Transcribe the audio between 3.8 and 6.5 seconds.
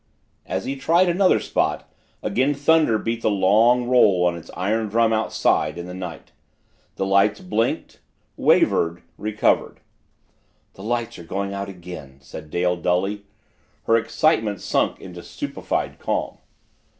roll on its iron drum outside, in the night.